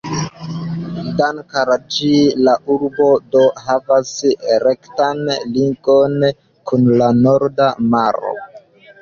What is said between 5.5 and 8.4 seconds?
ligon kun la Norda Maro.